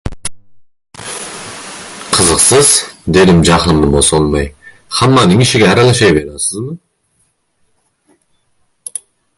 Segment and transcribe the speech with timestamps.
[2.15, 2.71] —Qiziqsiz,—
[3.17, 4.49] dedim jahlimni bosolmay,—
[5.01, 6.75] hammaning ishiga aralashaverasizmi?